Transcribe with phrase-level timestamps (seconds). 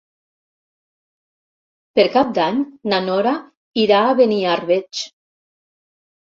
[1.99, 2.63] Per Cap d'Any
[2.93, 3.35] na Nora
[3.83, 5.05] irà a Beniarbeig.